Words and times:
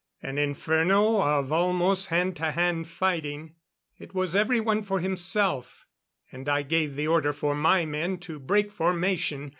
An 0.23 0.39
inferno 0.39 1.21
of 1.21 1.51
almost 1.51 2.07
hand 2.07 2.35
to 2.37 2.49
hand 2.53 2.87
fighting. 2.89 3.53
It 3.99 4.15
was 4.15 4.35
everyone 4.35 4.81
for 4.81 4.99
himself; 4.99 5.85
and 6.31 6.49
I 6.49 6.63
gave 6.63 6.95
the 6.95 7.05
order 7.05 7.33
for 7.33 7.53
my 7.53 7.85
men 7.85 8.17
to 8.21 8.39
break 8.39 8.71
formation. 8.71 9.49